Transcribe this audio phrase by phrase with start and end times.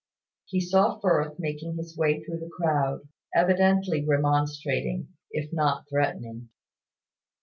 [0.45, 6.49] He saw Firth making his way through the crowd, evidently remonstrating, if not threatening.